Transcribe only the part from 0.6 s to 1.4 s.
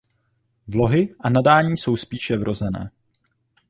Vlohy a